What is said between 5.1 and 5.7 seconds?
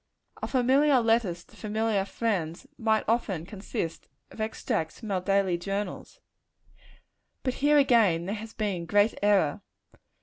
our daily